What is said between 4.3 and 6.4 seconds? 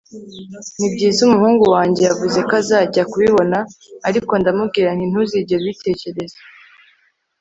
ndamubwira nti ntuzigere ubitekereza